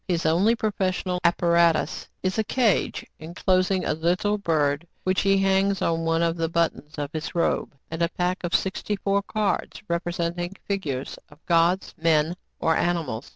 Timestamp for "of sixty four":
8.43-9.21